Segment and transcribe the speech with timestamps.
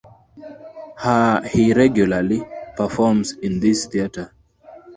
[1.51, 2.41] He regularly
[2.75, 4.33] performs in this theatre.